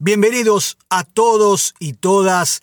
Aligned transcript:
Bienvenidos 0.00 0.78
a 0.90 1.02
todos 1.02 1.74
y 1.80 1.94
todas 1.94 2.60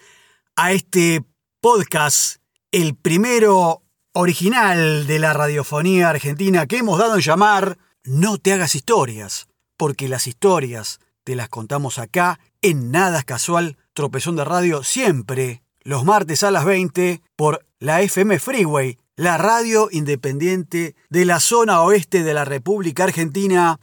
a 0.55 0.71
este 0.71 1.21
podcast, 1.59 2.37
el 2.71 2.95
primero 2.95 3.81
original 4.13 5.05
de 5.05 5.19
la 5.19 5.33
radiofonía 5.33 6.11
argentina 6.11 6.65
que 6.65 6.77
hemos 6.77 6.97
dado 6.97 7.15
en 7.15 7.21
llamar 7.21 7.77
No 8.05 8.37
te 8.37 8.53
hagas 8.53 8.75
historias, 8.75 9.49
porque 9.75 10.07
las 10.07 10.27
historias 10.27 11.01
te 11.25 11.35
las 11.35 11.49
contamos 11.49 11.99
acá 11.99 12.39
en 12.61 12.89
Nada 12.89 13.21
Casual, 13.23 13.77
Tropezón 13.93 14.37
de 14.37 14.45
Radio, 14.45 14.85
siempre 14.85 15.61
los 15.81 16.05
martes 16.05 16.41
a 16.41 16.51
las 16.51 16.63
20 16.63 17.21
por 17.35 17.65
la 17.79 18.01
FM 18.01 18.39
Freeway, 18.39 18.97
la 19.17 19.37
radio 19.37 19.89
independiente 19.91 20.95
de 21.09 21.25
la 21.25 21.41
zona 21.41 21.81
oeste 21.81 22.23
de 22.23 22.33
la 22.33 22.45
República 22.45 23.03
Argentina, 23.03 23.77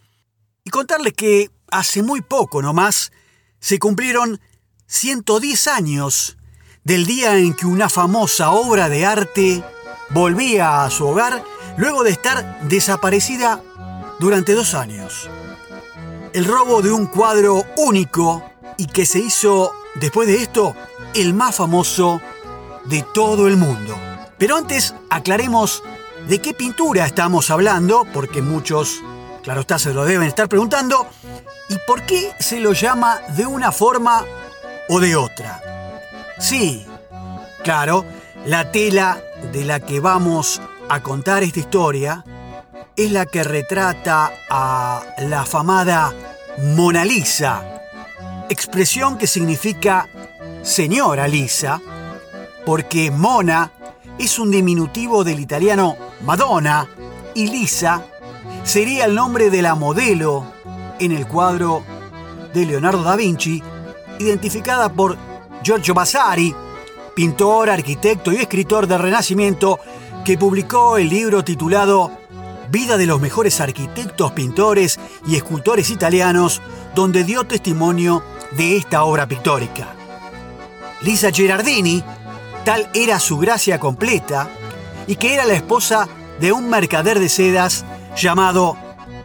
y 0.63 0.71
contarles 0.71 1.13
que 1.13 1.51
hace 1.69 2.01
muy 2.01 2.21
poco 2.21 2.63
nomás 2.63 3.11
se 3.63 3.79
cumplieron 3.79 4.41
110 4.87 5.67
años 5.67 6.35
del 6.83 7.05
día 7.05 7.37
en 7.37 7.53
que 7.53 7.65
una 7.65 7.87
famosa 7.87 8.51
obra 8.51 8.89
de 8.89 9.05
arte 9.05 9.63
volvía 10.09 10.83
a 10.83 10.89
su 10.89 11.07
hogar 11.07 11.45
luego 11.77 12.03
de 12.03 12.09
estar 12.09 12.67
desaparecida 12.67 13.63
durante 14.19 14.51
dos 14.53 14.73
años. 14.73 15.29
El 16.33 16.43
robo 16.43 16.81
de 16.81 16.91
un 16.91 17.07
cuadro 17.07 17.63
único 17.77 18.43
y 18.75 18.87
que 18.87 19.05
se 19.05 19.19
hizo 19.19 19.71
después 19.95 20.27
de 20.27 20.43
esto 20.43 20.75
el 21.13 21.33
más 21.33 21.55
famoso 21.55 22.19
de 22.83 23.05
todo 23.13 23.47
el 23.47 23.55
mundo. 23.55 23.97
Pero 24.37 24.57
antes 24.57 24.93
aclaremos 25.09 25.83
de 26.27 26.41
qué 26.41 26.53
pintura 26.53 27.05
estamos 27.05 27.49
hablando, 27.49 28.05
porque 28.13 28.41
muchos, 28.41 28.99
claro 29.41 29.61
está, 29.61 29.79
se 29.79 29.93
lo 29.93 30.03
deben 30.03 30.27
estar 30.27 30.49
preguntando, 30.49 31.07
¿Y 31.22 31.22
por 31.87 32.03
qué 32.03 32.33
se 32.39 32.59
lo 32.59 32.73
llama 32.73 33.19
de 33.35 33.45
una 33.45 33.71
forma 33.71 34.25
o 34.89 34.99
de 34.99 35.15
otra? 35.15 35.61
Sí, 36.39 36.85
claro, 37.63 38.05
la 38.45 38.71
tela 38.71 39.21
de 39.51 39.63
la 39.65 39.79
que 39.79 39.99
vamos 39.99 40.61
a 40.89 41.01
contar 41.01 41.43
esta 41.43 41.59
historia 41.59 42.23
es 42.95 43.11
la 43.11 43.25
que 43.25 43.43
retrata 43.43 44.31
a 44.49 45.03
la 45.19 45.41
afamada 45.41 46.13
Mona 46.75 47.03
Lisa, 47.03 47.81
expresión 48.49 49.17
que 49.17 49.27
significa 49.27 50.07
señora 50.61 51.27
Lisa, 51.27 51.81
porque 52.65 53.11
Mona 53.11 53.71
es 54.19 54.37
un 54.39 54.51
diminutivo 54.51 55.23
del 55.23 55.39
italiano 55.39 55.97
Madonna 56.21 56.87
y 57.33 57.47
Lisa 57.47 58.05
sería 58.63 59.05
el 59.05 59.15
nombre 59.15 59.49
de 59.49 59.61
la 59.61 59.75
modelo 59.75 60.52
en 61.05 61.11
el 61.11 61.27
cuadro 61.27 61.83
de 62.53 62.65
Leonardo 62.65 63.03
da 63.03 63.15
Vinci, 63.15 63.61
identificada 64.19 64.91
por 64.91 65.17
Giorgio 65.63 65.93
Vasari, 65.93 66.55
pintor, 67.15 67.69
arquitecto 67.69 68.31
y 68.31 68.37
escritor 68.37 68.87
del 68.87 68.99
Renacimiento, 68.99 69.79
que 70.23 70.37
publicó 70.37 70.97
el 70.97 71.09
libro 71.09 71.43
titulado 71.43 72.11
Vida 72.69 72.97
de 72.97 73.05
los 73.05 73.21
mejores 73.21 73.59
arquitectos, 73.59 74.31
pintores 74.31 74.99
y 75.27 75.35
escultores 75.35 75.89
italianos, 75.89 76.61
donde 76.95 77.23
dio 77.23 77.43
testimonio 77.43 78.23
de 78.51 78.77
esta 78.77 79.03
obra 79.03 79.27
pictórica. 79.27 79.95
Lisa 81.01 81.31
Gerardini, 81.31 82.03
tal 82.63 82.89
era 82.93 83.19
su 83.19 83.37
gracia 83.37 83.79
completa, 83.79 84.49
y 85.05 85.17
que 85.17 85.33
era 85.33 85.45
la 85.45 85.53
esposa 85.53 86.07
de 86.39 86.51
un 86.51 86.69
mercader 86.69 87.19
de 87.19 87.29
sedas 87.29 87.85
llamado 88.15 88.77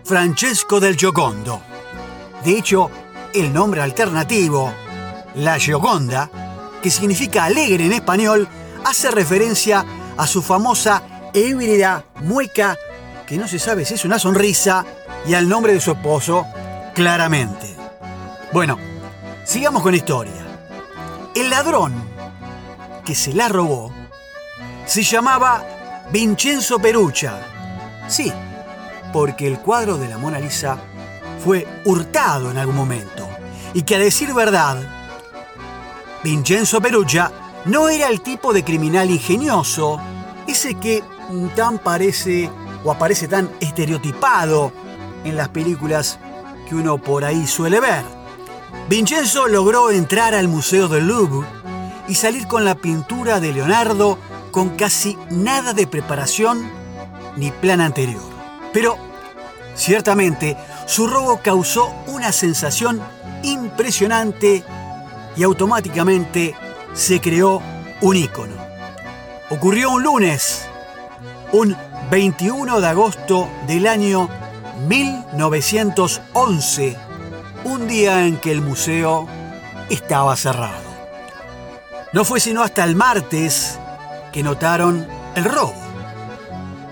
Francesco 0.05 0.81
del 0.81 0.97
Giocondo. 0.97 1.68
De 2.45 2.57
hecho, 2.57 2.91
el 3.35 3.53
nombre 3.53 3.83
alternativo, 3.83 4.73
la 5.35 5.59
Gioconda, 5.59 6.31
que 6.83 6.91
significa 6.91 7.45
alegre 7.45 7.85
en 7.85 7.93
español, 7.93 8.49
hace 8.85 9.11
referencia 9.11 9.85
a 10.17 10.27
su 10.27 10.43
famosa 10.43 11.03
híbrida 11.35 12.05
mueca, 12.21 12.77
que 13.27 13.37
no 13.37 13.47
se 13.47 13.59
sabe 13.59 13.85
si 13.85 13.95
es 13.95 14.05
una 14.05 14.19
sonrisa, 14.19 14.85
y 15.27 15.35
al 15.35 15.49
nombre 15.49 15.73
de 15.75 15.81
su 15.81 15.93
esposo, 15.93 16.47
claramente. 16.95 17.77
Bueno, 18.53 18.79
sigamos 19.45 19.83
con 19.83 19.93
la 19.93 19.99
historia. 19.99 20.47
El 21.35 21.51
ladrón 21.51 21.93
que 23.05 23.15
se 23.15 23.33
la 23.33 23.49
robó 23.49 23.93
se 24.87 25.03
llamaba 25.03 25.65
Vincenzo 26.11 26.79
Perucha. 26.79 27.41
Sí, 28.09 28.33
porque 29.13 29.47
el 29.47 29.59
cuadro 29.59 29.99
de 29.99 30.09
la 30.09 30.19
Mona 30.19 30.41
Lisa 30.41 30.79
fue 31.45 31.67
hurtado 31.85 32.51
en 32.51 32.59
algún 32.59 32.77
momento 32.77 33.29
y 33.75 33.83
que 33.83 33.97
a 33.97 33.99
decir 33.99 34.33
verdad, 34.35 34.79
Vincenzo 36.23 36.81
Perugia 36.81 37.31
no 37.65 37.89
era 37.89 38.09
el 38.09 38.21
tipo 38.23 38.53
de 38.53 38.65
criminal 38.65 39.11
ingenioso, 39.11 40.01
ese 40.47 40.75
que 40.75 41.03
tan 41.55 41.79
parece 41.79 42.51
o 42.85 42.91
aparece 42.91 43.29
tan 43.29 43.51
estereotipado 43.61 44.73
en 45.25 45.37
las 45.37 45.49
películas 45.49 46.19
que 46.69 46.75
uno 46.75 46.99
por 46.99 47.25
ahí 47.25 47.47
suele 47.47 47.81
ver. 47.81 48.05
Vincenzo 48.89 49.49
logró 49.49 49.91
entrar 49.91 50.35
al 50.35 50.49
Museo 50.49 50.89
del 50.89 51.07
Louvre 51.07 51.47
y 52.09 52.15
salir 52.15 52.47
con 52.47 52.65
la 52.65 52.75
pintura 52.75 53.41
de 53.41 53.53
Leonardo 53.53 54.19
con 54.51 54.71
casi 54.71 55.19
nada 55.31 55.75
de 55.75 55.87
preparación 55.87 56.71
ni 57.37 57.51
plan 57.51 57.81
anterior. 57.81 58.23
Pero, 58.73 58.97
ciertamente, 59.75 60.57
su 60.89 61.07
robo 61.07 61.41
causó 61.43 61.95
una 62.07 62.33
sensación 62.33 63.01
impresionante 63.43 64.65
y 65.37 65.43
automáticamente 65.43 66.55
se 66.95 67.21
creó 67.21 67.61
un 68.01 68.17
ícono. 68.17 68.55
Ocurrió 69.51 69.91
un 69.91 70.03
lunes, 70.03 70.67
un 71.53 71.77
21 72.11 72.81
de 72.81 72.87
agosto 72.87 73.51
del 73.67 73.87
año 73.87 74.31
1911, 74.89 76.97
un 77.65 77.87
día 77.87 78.25
en 78.25 78.39
que 78.39 78.51
el 78.51 78.63
museo 78.63 79.29
estaba 79.91 80.35
cerrado. 80.37 80.89
No 82.15 82.25
fue 82.25 82.41
sino 82.41 82.63
hasta 82.63 82.83
el 82.85 82.97
martes 82.97 83.79
que 84.33 84.43
notaron 84.43 85.07
el 85.35 85.45
robo. 85.45 85.88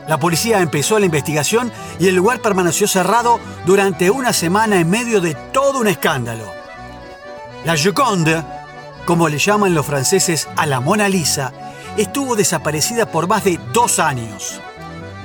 La 0.09 0.19
policía 0.19 0.61
empezó 0.61 0.99
la 0.99 1.07
investigación 1.07 1.73
y 1.99 2.07
el 2.07 2.15
lugar 2.15 2.41
permaneció 2.41 2.87
cerrado 2.87 3.41
durante 3.65 4.11
una 4.11 4.33
semana 4.33 4.79
en 4.79 4.89
medio 4.89 5.21
de 5.21 5.35
todo 5.35 5.81
un 5.81 5.89
escándalo. 5.89 6.45
La 7.65 7.77
Joconde, 7.77 8.43
como 9.05 9.29
le 9.29 9.39
llaman 9.39 9.75
los 9.75 9.85
franceses 9.85 10.49
a 10.57 10.67
la 10.67 10.81
Mona 10.81 11.09
Lisa, 11.09 11.53
estuvo 11.97 12.37
desaparecida 12.37 13.07
por 13.07 13.27
más 13.27 13.45
de 13.45 13.59
dos 13.73 13.99
años 13.99 14.61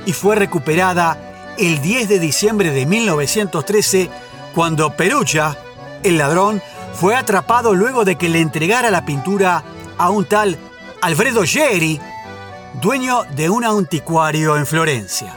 y 0.05 0.13
fue 0.13 0.35
recuperada 0.35 1.53
el 1.59 1.81
10 1.81 2.09
de 2.09 2.19
diciembre 2.19 2.71
de 2.71 2.85
1913 2.87 4.09
cuando 4.55 4.95
Perugia, 4.95 5.55
el 6.01 6.17
ladrón, 6.17 6.61
fue 6.93 7.15
atrapado 7.15 7.75
luego 7.75 8.03
de 8.03 8.15
que 8.15 8.29
le 8.29 8.39
entregara 8.39 8.89
la 8.89 9.05
pintura 9.05 9.63
a 9.97 10.09
un 10.09 10.25
tal 10.25 10.57
Alfredo 11.01 11.43
Geri, 11.45 11.99
dueño 12.79 13.23
de 13.35 13.49
un 13.49 13.65
anticuario 13.65 14.55
en 14.57 14.65
Florencia. 14.65 15.35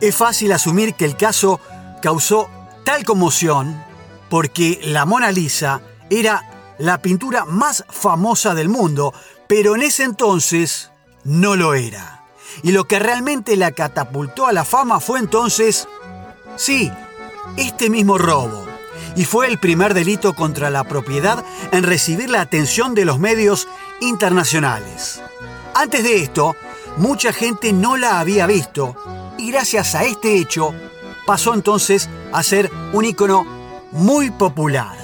Es 0.00 0.14
fácil 0.14 0.52
asumir 0.52 0.94
que 0.94 1.04
el 1.04 1.16
caso 1.16 1.60
causó 2.02 2.50
tal 2.84 3.04
conmoción 3.04 3.82
porque 4.28 4.80
la 4.82 5.04
Mona 5.04 5.30
Lisa 5.30 5.80
era 6.10 6.74
la 6.78 7.00
pintura 7.00 7.44
más 7.44 7.84
famosa 7.88 8.54
del 8.54 8.68
mundo, 8.68 9.14
pero 9.46 9.74
en 9.74 9.82
ese 9.82 10.04
entonces 10.04 10.90
no 11.24 11.56
lo 11.56 11.74
era. 11.74 12.24
Y 12.62 12.72
lo 12.72 12.84
que 12.84 12.98
realmente 12.98 13.56
la 13.56 13.72
catapultó 13.72 14.46
a 14.46 14.52
la 14.52 14.64
fama 14.64 15.00
fue 15.00 15.18
entonces, 15.18 15.88
sí, 16.56 16.90
este 17.56 17.90
mismo 17.90 18.18
robo. 18.18 18.64
Y 19.14 19.24
fue 19.24 19.46
el 19.46 19.58
primer 19.58 19.94
delito 19.94 20.34
contra 20.34 20.68
la 20.68 20.84
propiedad 20.84 21.44
en 21.72 21.84
recibir 21.84 22.28
la 22.28 22.42
atención 22.42 22.94
de 22.94 23.06
los 23.06 23.18
medios 23.18 23.66
internacionales. 24.00 25.20
Antes 25.74 26.02
de 26.02 26.22
esto, 26.22 26.56
mucha 26.96 27.32
gente 27.32 27.72
no 27.72 27.96
la 27.96 28.20
había 28.20 28.46
visto 28.46 28.96
y 29.38 29.50
gracias 29.50 29.94
a 29.94 30.04
este 30.04 30.36
hecho 30.36 30.74
pasó 31.26 31.54
entonces 31.54 32.08
a 32.32 32.42
ser 32.42 32.70
un 32.92 33.04
icono 33.04 33.44
muy 33.92 34.30
popular. 34.30 34.96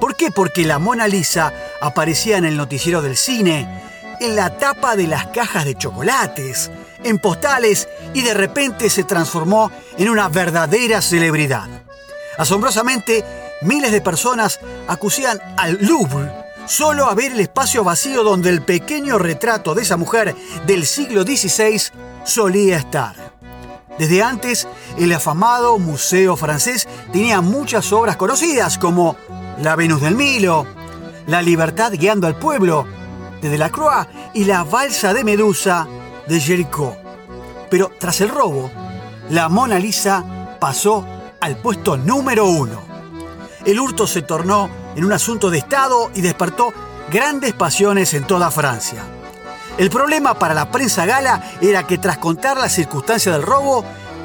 ¿Por 0.00 0.14
qué? 0.14 0.30
Porque 0.30 0.64
la 0.64 0.78
Mona 0.78 1.08
Lisa 1.08 1.52
aparecía 1.80 2.36
en 2.36 2.44
el 2.44 2.56
noticiero 2.56 3.02
del 3.02 3.16
cine, 3.16 3.82
en 4.20 4.36
la 4.36 4.56
tapa 4.58 4.94
de 4.94 5.06
las 5.06 5.28
cajas 5.28 5.64
de 5.64 5.74
chocolates, 5.74 6.70
en 7.02 7.18
postales 7.18 7.88
y 8.14 8.22
de 8.22 8.34
repente 8.34 8.90
se 8.90 9.04
transformó 9.04 9.70
en 9.96 10.08
una 10.08 10.28
verdadera 10.28 11.00
celebridad. 11.02 11.66
Asombrosamente, 12.36 13.24
miles 13.62 13.90
de 13.90 14.00
personas 14.00 14.60
acusían 14.86 15.40
al 15.56 15.78
Louvre 15.80 16.47
solo 16.68 17.06
a 17.06 17.14
ver 17.14 17.32
el 17.32 17.40
espacio 17.40 17.82
vacío 17.82 18.22
donde 18.22 18.50
el 18.50 18.62
pequeño 18.62 19.18
retrato 19.18 19.74
de 19.74 19.82
esa 19.82 19.96
mujer 19.96 20.36
del 20.66 20.86
siglo 20.86 21.22
XVI 21.22 21.82
solía 22.24 22.76
estar. 22.76 23.16
Desde 23.98 24.22
antes, 24.22 24.68
el 24.96 25.12
afamado 25.12 25.78
Museo 25.78 26.36
francés 26.36 26.86
tenía 27.10 27.40
muchas 27.40 27.92
obras 27.92 28.16
conocidas 28.16 28.78
como 28.78 29.16
La 29.60 29.74
Venus 29.74 30.02
del 30.02 30.14
Milo, 30.14 30.66
La 31.26 31.42
Libertad 31.42 31.92
guiando 31.92 32.26
al 32.26 32.38
pueblo 32.38 32.86
de 33.40 33.48
Delacroix 33.48 34.06
y 34.34 34.44
La 34.44 34.62
Balsa 34.62 35.14
de 35.14 35.24
Medusa 35.24 35.88
de 36.28 36.40
Jericho. 36.40 36.96
Pero 37.70 37.90
tras 37.98 38.20
el 38.20 38.28
robo, 38.28 38.70
la 39.30 39.48
Mona 39.48 39.78
Lisa 39.78 40.56
pasó 40.60 41.04
al 41.40 41.56
puesto 41.56 41.96
número 41.96 42.46
uno. 42.46 42.82
El 43.64 43.80
hurto 43.80 44.06
se 44.06 44.22
tornó 44.22 44.70
en 44.98 45.04
un 45.04 45.12
asunto 45.12 45.48
de 45.48 45.58
Estado 45.58 46.10
y 46.12 46.22
despertó 46.22 46.74
grandes 47.08 47.52
pasiones 47.52 48.14
en 48.14 48.24
toda 48.24 48.50
Francia. 48.50 49.04
El 49.78 49.90
problema 49.90 50.34
para 50.34 50.54
la 50.54 50.72
prensa 50.72 51.06
gala 51.06 51.40
era 51.60 51.86
que 51.86 51.98
tras 51.98 52.18
contar 52.18 52.56
las 52.56 52.72
circunstancias 52.72 53.32
del 53.32 53.44
robo, 53.44 53.84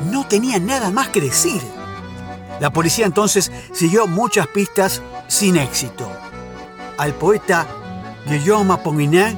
no 0.10 0.25
tenía 0.25 0.58
nada 0.58 0.90
más 0.90 1.10
que 1.10 1.22
decir. 1.22 1.62
La 2.60 2.72
policía 2.74 3.06
entonces 3.06 3.52
siguió 3.72 4.08
muchas 4.08 4.48
pistas 4.48 5.04
sin 5.28 5.58
éxito. 5.58 6.12
Al 6.98 7.14
poeta 7.14 7.68
Guillaume 8.25 8.74
Apollinaire 8.74 9.38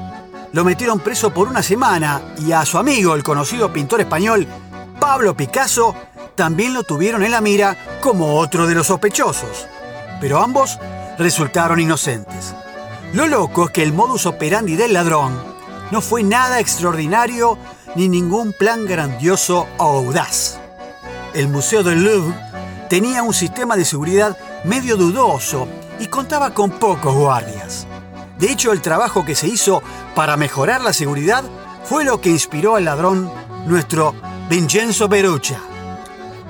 lo 0.54 0.64
metieron 0.64 1.02
preso 1.02 1.34
por 1.34 1.50
una 1.50 1.62
semana 1.62 2.22
y 2.38 2.54
a 2.54 2.64
su 2.64 2.78
amigo, 2.78 3.14
el 3.14 3.24
conocido 3.24 3.74
pintor 3.74 4.00
español 4.00 4.48
Pablo 5.02 5.36
Picasso, 5.36 5.94
también 6.36 6.74
lo 6.74 6.84
tuvieron 6.84 7.24
en 7.24 7.32
la 7.32 7.42
mira 7.42 7.76
como 8.00 8.36
otro 8.40 8.68
de 8.68 8.76
los 8.76 8.88
sospechosos. 8.88 9.68
Pero 10.22 10.42
ambos 10.42 10.80
resultaron 11.18 11.80
inocentes. 11.80 12.54
Lo 13.14 13.28
loco 13.28 13.66
es 13.66 13.72
que 13.72 13.84
el 13.84 13.94
modus 13.94 14.26
operandi 14.26 14.76
del 14.76 14.94
ladrón 14.94 15.34
no 15.92 16.02
fue 16.02 16.24
nada 16.24 16.60
extraordinario 16.60 17.58
ni 17.96 18.10
ningún 18.10 18.54
plan 18.54 18.86
grandioso 18.86 19.68
o 19.78 19.84
audaz. 19.84 20.60
El 21.34 21.48
Museo 21.48 21.84
del 21.84 22.04
Louvre 22.04 22.36
tenía 22.90 23.24
un 23.24 23.34
sistema 23.34 23.76
de 23.76 23.86
seguridad 23.86 24.38
medio 24.64 24.98
dudoso 24.98 25.68
y 26.00 26.08
contaba 26.08 26.54
con 26.54 26.72
pocos 26.72 27.16
guardias. 27.16 27.88
De 28.38 28.52
hecho, 28.52 28.72
el 28.74 28.82
trabajo 28.82 29.24
que 29.24 29.36
se 29.36 29.48
hizo 29.48 29.82
para 30.14 30.36
mejorar 30.36 30.82
la 30.82 30.92
seguridad 30.92 31.44
fue 31.86 32.04
lo 32.04 32.20
que 32.20 32.30
inspiró 32.30 32.76
al 32.76 32.86
ladrón 32.86 33.32
nuestro 33.66 34.14
Vincenzo 34.50 35.08
Peruccia. 35.08 35.60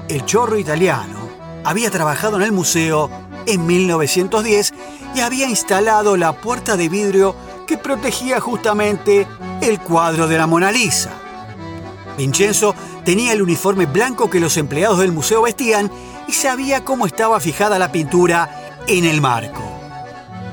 El 0.07 0.25
chorro 0.25 0.57
italiano 0.57 1.19
había 1.63 1.91
trabajado 1.91 2.37
en 2.37 2.43
el 2.43 2.51
museo 2.51 3.09
en 3.45 3.65
1910 3.65 4.73
y 5.15 5.21
había 5.21 5.47
instalado 5.47 6.17
la 6.17 6.33
puerta 6.33 6.77
de 6.77 6.89
vidrio 6.89 7.35
que 7.67 7.77
protegía 7.77 8.39
justamente 8.39 9.27
el 9.61 9.79
cuadro 9.79 10.27
de 10.27 10.37
la 10.37 10.47
Mona 10.47 10.71
Lisa. 10.71 11.11
Vincenzo 12.17 12.75
tenía 13.03 13.33
el 13.33 13.41
uniforme 13.41 13.85
blanco 13.85 14.29
que 14.29 14.39
los 14.39 14.57
empleados 14.57 14.99
del 14.99 15.11
museo 15.11 15.41
vestían 15.41 15.91
y 16.27 16.33
sabía 16.33 16.83
cómo 16.83 17.05
estaba 17.05 17.39
fijada 17.39 17.79
la 17.79 17.91
pintura 17.91 18.81
en 18.87 19.05
el 19.05 19.21
marco. 19.21 19.61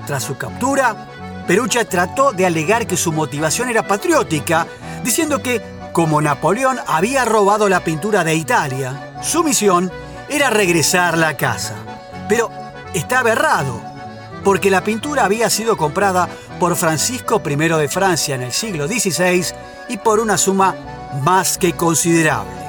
Tras 0.06 0.24
su 0.24 0.36
captura, 0.36 1.08
Perucha 1.46 1.84
trató 1.84 2.32
de 2.32 2.46
alegar 2.46 2.86
que 2.86 2.96
su 2.96 3.12
motivación 3.12 3.68
era 3.68 3.86
patriótica, 3.86 4.66
diciendo 5.04 5.42
que, 5.42 5.62
como 5.92 6.20
Napoleón 6.20 6.78
había 6.86 7.24
robado 7.24 7.68
la 7.68 7.80
pintura 7.80 8.24
de 8.24 8.34
Italia, 8.34 9.14
su 9.22 9.44
misión 9.44 9.90
era 10.28 10.50
regresarla 10.50 11.28
a 11.28 11.36
casa. 11.36 11.74
Pero 12.28 12.50
está 12.94 13.20
errado, 13.20 13.80
porque 14.44 14.70
la 14.70 14.82
pintura 14.82 15.24
había 15.24 15.50
sido 15.50 15.76
comprada 15.76 16.28
por 16.58 16.76
Francisco 16.76 17.42
I 17.44 17.56
de 17.56 17.88
Francia 17.88 18.34
en 18.34 18.42
el 18.42 18.52
siglo 18.52 18.86
XVI 18.86 19.44
y 19.88 19.96
por 19.98 20.20
una 20.20 20.36
suma 20.38 20.74
más 21.22 21.58
que 21.58 21.72
considerable. 21.74 22.62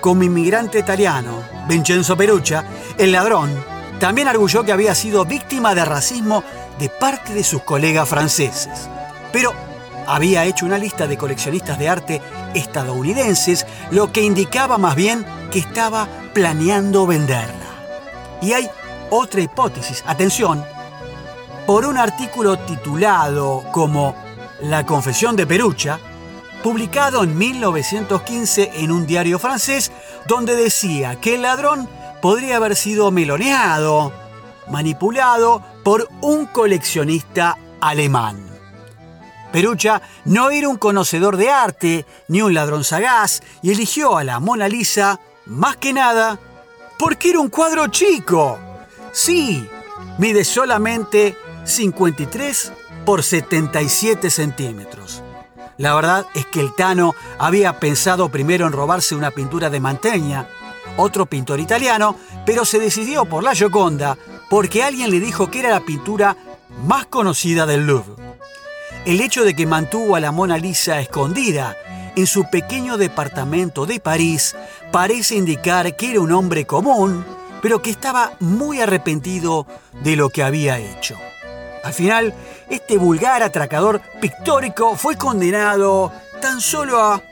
Como 0.00 0.22
inmigrante 0.22 0.78
italiano, 0.78 1.42
Vincenzo 1.68 2.16
Peruccia, 2.16 2.64
el 2.98 3.12
ladrón, 3.12 3.50
también 3.98 4.28
arguyó 4.28 4.64
que 4.64 4.72
había 4.72 4.94
sido 4.94 5.24
víctima 5.24 5.74
de 5.74 5.84
racismo 5.84 6.44
de 6.78 6.88
parte 6.88 7.32
de 7.32 7.44
sus 7.44 7.62
colegas 7.62 8.08
franceses. 8.08 8.88
Pero 9.32 9.52
había 10.06 10.44
hecho 10.44 10.66
una 10.66 10.78
lista 10.78 11.06
de 11.06 11.16
coleccionistas 11.16 11.78
de 11.78 11.88
arte 11.88 12.22
estadounidenses, 12.54 13.66
lo 13.90 14.12
que 14.12 14.22
indicaba 14.22 14.78
más 14.78 14.94
bien 14.94 15.24
que 15.50 15.60
estaba 15.60 16.08
planeando 16.34 17.06
venderla. 17.06 17.54
Y 18.42 18.52
hay 18.52 18.68
otra 19.14 19.40
hipótesis, 19.40 20.02
atención, 20.06 20.64
por 21.66 21.86
un 21.86 21.96
artículo 21.96 22.58
titulado 22.58 23.64
como 23.72 24.14
La 24.62 24.84
confesión 24.84 25.36
de 25.36 25.46
Perucha, 25.46 25.98
publicado 26.62 27.22
en 27.22 27.38
1915 27.38 28.72
en 28.74 28.90
un 28.90 29.06
diario 29.06 29.38
francés, 29.38 29.92
donde 30.26 30.56
decía 30.56 31.20
que 31.20 31.36
el 31.36 31.42
ladrón 31.42 31.88
podría 32.20 32.56
haber 32.56 32.74
sido 32.74 33.10
meloneado, 33.10 34.12
manipulado 34.68 35.62
por 35.84 36.08
un 36.20 36.46
coleccionista 36.46 37.56
alemán. 37.80 38.50
Perucha 39.52 40.02
no 40.24 40.50
era 40.50 40.68
un 40.68 40.76
conocedor 40.76 41.36
de 41.36 41.50
arte 41.50 42.04
ni 42.26 42.42
un 42.42 42.52
ladrón 42.52 42.82
sagaz 42.82 43.42
y 43.62 43.70
eligió 43.70 44.16
a 44.16 44.24
la 44.24 44.40
Mona 44.40 44.66
Lisa 44.66 45.20
más 45.46 45.76
que 45.76 45.92
nada 45.92 46.36
porque 46.98 47.30
era 47.30 47.38
un 47.38 47.48
cuadro 47.48 47.86
chico. 47.88 48.58
Sí, 49.14 49.70
mide 50.18 50.44
solamente 50.44 51.36
53 51.62 52.72
por 53.06 53.22
77 53.22 54.28
centímetros. 54.28 55.22
La 55.76 55.94
verdad 55.94 56.26
es 56.34 56.46
que 56.46 56.58
el 56.58 56.74
Tano 56.74 57.14
había 57.38 57.78
pensado 57.78 58.28
primero 58.28 58.66
en 58.66 58.72
robarse 58.72 59.14
una 59.14 59.30
pintura 59.30 59.70
de 59.70 59.78
Mantegna, 59.78 60.48
otro 60.96 61.26
pintor 61.26 61.60
italiano, 61.60 62.16
pero 62.44 62.64
se 62.64 62.80
decidió 62.80 63.24
por 63.24 63.44
la 63.44 63.54
Gioconda 63.54 64.18
porque 64.50 64.82
alguien 64.82 65.12
le 65.12 65.20
dijo 65.20 65.48
que 65.48 65.60
era 65.60 65.70
la 65.70 65.84
pintura 65.84 66.36
más 66.84 67.06
conocida 67.06 67.66
del 67.66 67.86
Louvre. 67.86 68.20
El 69.04 69.20
hecho 69.20 69.44
de 69.44 69.54
que 69.54 69.64
mantuvo 69.64 70.16
a 70.16 70.20
la 70.20 70.32
Mona 70.32 70.58
Lisa 70.58 70.98
escondida 70.98 71.76
en 72.16 72.26
su 72.26 72.50
pequeño 72.50 72.96
departamento 72.96 73.86
de 73.86 74.00
París 74.00 74.56
parece 74.90 75.36
indicar 75.36 75.94
que 75.94 76.10
era 76.10 76.20
un 76.20 76.32
hombre 76.32 76.66
común, 76.66 77.24
pero 77.64 77.80
que 77.80 77.88
estaba 77.88 78.34
muy 78.40 78.82
arrepentido 78.82 79.66
de 80.02 80.16
lo 80.16 80.28
que 80.28 80.42
había 80.42 80.78
hecho. 80.78 81.16
Al 81.82 81.94
final, 81.94 82.34
este 82.68 82.98
vulgar 82.98 83.42
atracador 83.42 84.02
pictórico 84.20 84.96
fue 84.96 85.16
condenado 85.16 86.12
tan 86.42 86.60
solo 86.60 87.02
a 87.02 87.22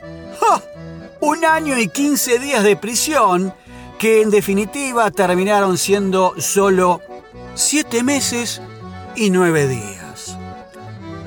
un 1.21 1.45
año 1.45 1.77
y 1.77 1.87
15 1.87 2.39
días 2.39 2.65
de 2.65 2.77
prisión, 2.77 3.53
que 3.99 4.23
en 4.23 4.31
definitiva 4.31 5.11
terminaron 5.11 5.77
siendo 5.77 6.33
solo 6.39 7.03
siete 7.55 8.03
meses 8.03 8.63
y 9.15 9.29
nueve 9.29 9.69
días. 9.69 10.39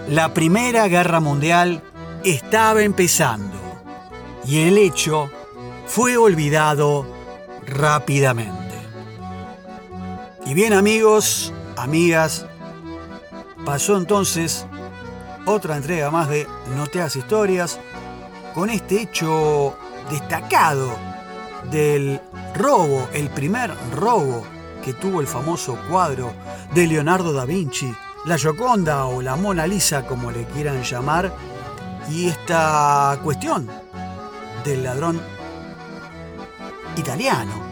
La 0.09 0.33
Primera 0.33 0.87
Guerra 0.87 1.19
Mundial 1.19 1.83
estaba 2.23 2.81
empezando 2.81 3.55
y 4.47 4.61
el 4.61 4.79
hecho 4.79 5.29
fue 5.85 6.17
olvidado 6.17 7.05
rápidamente. 7.67 8.64
Y 10.45 10.53
bien 10.53 10.73
amigos, 10.73 11.51
amigas, 11.75 12.45
pasó 13.65 13.97
entonces 13.97 14.67
otra 15.45 15.75
entrega 15.75 16.11
más 16.11 16.29
de 16.29 16.47
No 16.77 16.85
te 16.85 16.99
hagas 16.99 17.15
historias 17.15 17.79
con 18.53 18.69
este 18.69 19.01
hecho 19.01 19.75
destacado 20.11 20.95
del 21.71 22.21
robo, 22.53 23.09
el 23.13 23.29
primer 23.29 23.73
robo 23.95 24.43
que 24.83 24.93
tuvo 24.93 25.19
el 25.19 25.25
famoso 25.25 25.79
cuadro 25.89 26.31
de 26.75 26.85
Leonardo 26.85 27.33
da 27.33 27.45
Vinci, 27.45 27.91
la 28.25 28.37
Gioconda 28.37 29.05
o 29.05 29.23
la 29.23 29.35
Mona 29.35 29.65
Lisa 29.65 30.05
como 30.05 30.29
le 30.29 30.45
quieran 30.45 30.83
llamar, 30.83 31.33
y 32.11 32.27
esta 32.27 33.19
cuestión 33.23 33.67
del 34.63 34.83
ladrón 34.83 35.19
italiano 36.97 37.64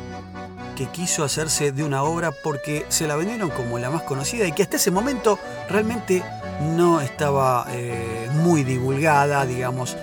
que 0.74 0.88
quiso 0.88 1.24
hacerse 1.24 1.72
de 1.72 1.84
una 1.84 2.04
obra 2.04 2.32
porque 2.32 2.86
se 2.90 3.08
la 3.08 3.16
vendieron 3.16 3.50
como 3.50 3.80
la 3.80 3.90
más 3.90 4.04
conocida 4.04 4.48
y 4.48 4.52
que 4.52 4.64
hasta 4.64 4.78
ese 4.78 4.92
momento 4.92 5.40
realmente 5.70 6.24
no 6.76 7.02
estaba 7.02 7.66
eh, 7.70 8.30
muy 8.34 8.64
divulgada, 8.64 9.46
digamos, 9.46 9.96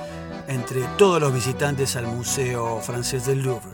entre 0.49 0.83
todos 0.97 1.21
los 1.21 1.33
visitantes 1.33 1.97
al 1.97 2.07
Museo 2.07 2.81
Francés 2.81 3.27
del 3.27 3.43
Louvre. 3.43 3.71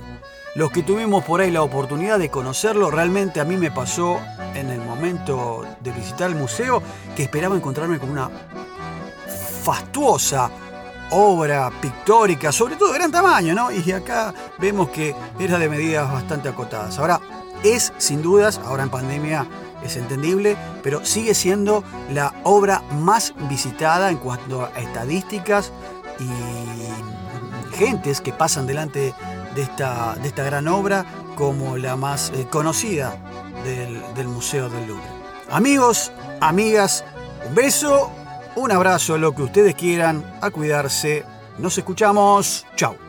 Los 0.55 0.71
que 0.71 0.83
tuvimos 0.83 1.25
por 1.25 1.41
ahí 1.41 1.50
la 1.50 1.62
oportunidad 1.62 2.19
de 2.19 2.31
conocerlo, 2.31 2.91
realmente 2.91 3.41
a 3.41 3.45
mí 3.45 3.57
me 3.57 3.71
pasó 3.71 4.21
en 4.55 4.71
el 4.71 4.81
momento 4.81 5.67
de 5.81 5.93
visitar 5.93 6.31
el 6.31 6.37
museo 6.37 6.83
que 7.15 7.25
esperaba 7.25 7.57
encontrarme 7.57 7.99
con 7.99 8.11
una 8.11 8.31
fastuosa 9.62 10.50
obra 11.11 11.71
pictórica, 11.81 12.53
sobre 12.53 12.77
todo 12.77 12.93
de 12.93 12.99
gran 12.99 13.13
tamaño, 13.13 13.55
¿no? 13.55 13.71
Y 13.71 13.93
acá 13.93 14.35
vemos 14.59 14.91
que 14.91 15.15
era 15.39 15.59
de 15.59 15.69
medidas 15.69 16.11
bastante 16.11 16.49
acotadas. 16.49 16.99
Ahora, 16.99 17.21
es 17.63 17.93
sin 17.99 18.23
dudas, 18.23 18.61
ahora 18.65 18.83
en 18.83 18.91
pandemia 18.91 19.47
es 19.83 19.97
entendible, 19.97 20.57
pero 20.83 21.05
sigue 21.05 21.35
siendo 21.35 21.85
la 22.11 22.35
obra 22.45 22.83
más 22.93 23.35
visitada 23.49 24.11
en 24.11 24.17
cuanto 24.19 24.65
a 24.65 24.69
estadísticas 24.79 25.73
y 26.19 27.77
gentes 27.77 28.21
que 28.21 28.33
pasan 28.33 28.67
delante 28.67 29.15
de 29.55 29.63
esta, 29.63 30.17
de 30.17 30.29
esta 30.29 30.45
gran 30.45 30.69
obra 30.69 31.05
como 31.35 31.77
la 31.77 31.97
más 31.97 32.31
eh, 32.35 32.47
conocida 32.51 33.17
del, 33.65 34.03
del 34.15 34.29
Museo 34.29 34.69
del 34.69 34.87
Louvre. 34.87 35.05
Amigos, 35.51 36.13
amigas, 36.41 37.05
un 37.49 37.55
beso, 37.55 38.11
un 38.57 38.73
abrazo, 38.73 39.19
lo 39.19 39.35
que 39.35 39.43
ustedes 39.43 39.75
quieran, 39.75 40.25
a 40.41 40.51
cuidarse. 40.51 41.25
Nos 41.59 41.79
escuchamos. 41.79 42.67
Chao. 42.75 43.06